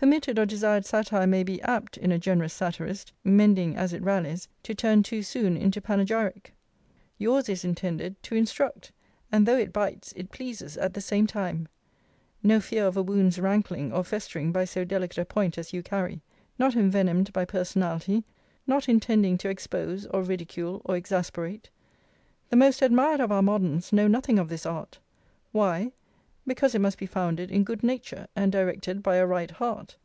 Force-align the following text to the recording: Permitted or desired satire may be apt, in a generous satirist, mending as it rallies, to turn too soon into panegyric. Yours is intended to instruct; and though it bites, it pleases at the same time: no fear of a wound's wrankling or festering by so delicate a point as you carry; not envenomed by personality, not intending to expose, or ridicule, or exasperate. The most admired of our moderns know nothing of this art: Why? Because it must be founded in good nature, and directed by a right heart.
Permitted 0.00 0.38
or 0.38 0.46
desired 0.46 0.86
satire 0.86 1.26
may 1.26 1.42
be 1.42 1.60
apt, 1.62 1.96
in 1.96 2.12
a 2.12 2.20
generous 2.20 2.52
satirist, 2.52 3.12
mending 3.24 3.74
as 3.74 3.92
it 3.92 4.00
rallies, 4.00 4.46
to 4.62 4.72
turn 4.72 5.02
too 5.02 5.24
soon 5.24 5.56
into 5.56 5.80
panegyric. 5.80 6.52
Yours 7.18 7.48
is 7.48 7.64
intended 7.64 8.14
to 8.22 8.36
instruct; 8.36 8.92
and 9.32 9.44
though 9.44 9.58
it 9.58 9.72
bites, 9.72 10.12
it 10.14 10.30
pleases 10.30 10.76
at 10.76 10.94
the 10.94 11.00
same 11.00 11.26
time: 11.26 11.66
no 12.44 12.60
fear 12.60 12.86
of 12.86 12.96
a 12.96 13.02
wound's 13.02 13.40
wrankling 13.40 13.92
or 13.92 14.04
festering 14.04 14.52
by 14.52 14.64
so 14.64 14.84
delicate 14.84 15.18
a 15.18 15.24
point 15.24 15.58
as 15.58 15.72
you 15.72 15.82
carry; 15.82 16.22
not 16.60 16.76
envenomed 16.76 17.32
by 17.32 17.44
personality, 17.44 18.22
not 18.68 18.88
intending 18.88 19.36
to 19.36 19.48
expose, 19.48 20.06
or 20.06 20.22
ridicule, 20.22 20.80
or 20.84 20.96
exasperate. 20.96 21.70
The 22.50 22.56
most 22.56 22.82
admired 22.82 23.18
of 23.18 23.32
our 23.32 23.42
moderns 23.42 23.92
know 23.92 24.06
nothing 24.06 24.38
of 24.38 24.48
this 24.48 24.64
art: 24.64 25.00
Why? 25.50 25.90
Because 26.46 26.74
it 26.74 26.78
must 26.78 26.96
be 26.96 27.04
founded 27.04 27.50
in 27.50 27.62
good 27.62 27.82
nature, 27.82 28.26
and 28.34 28.50
directed 28.50 29.02
by 29.02 29.16
a 29.16 29.26
right 29.26 29.50
heart. 29.50 29.96